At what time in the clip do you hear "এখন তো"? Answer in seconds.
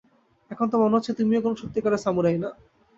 0.51-0.79